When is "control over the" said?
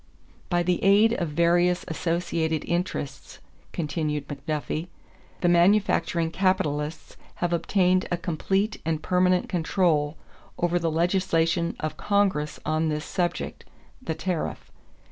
9.47-10.89